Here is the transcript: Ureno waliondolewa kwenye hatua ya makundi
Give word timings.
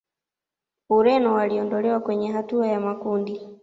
Ureno 0.89 1.33
waliondolewa 1.33 1.99
kwenye 1.99 2.31
hatua 2.31 2.67
ya 2.67 2.79
makundi 2.79 3.41